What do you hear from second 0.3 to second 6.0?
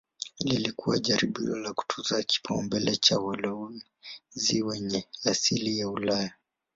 Lilikuwa jaribio la kutunza kipaumbele cha walowezi wenye asili ya